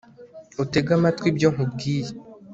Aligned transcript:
utege 0.63 0.89
amatwi 0.97 1.25
ibyo 1.31 1.47
nkubwiye 1.53 2.11